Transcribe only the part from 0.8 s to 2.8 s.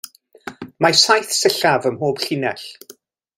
Mae saith sillaf ym mhob llinell.